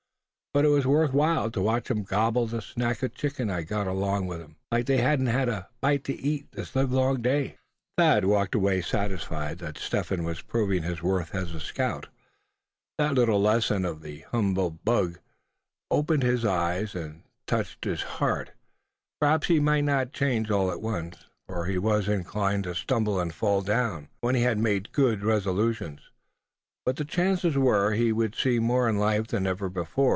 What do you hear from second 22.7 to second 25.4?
stumble, and fall down, when he had made good